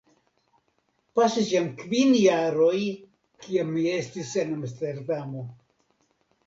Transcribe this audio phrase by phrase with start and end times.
[1.19, 2.81] Pasis jam kvin jaroj,
[3.45, 5.47] kiam mi estis en Amsterdamo.